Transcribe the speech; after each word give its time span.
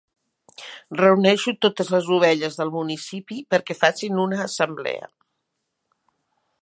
Reuneixo 1.01 1.51
totes 1.65 1.91
les 1.95 2.09
ovelles 2.15 2.57
del 2.61 2.73
municipi 2.77 3.37
perquè 3.55 3.77
facin 3.83 4.19
una 4.25 4.41
assemblea. 4.47 5.07